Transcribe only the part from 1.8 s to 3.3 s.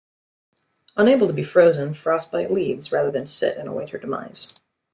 Frostbite leaves rather than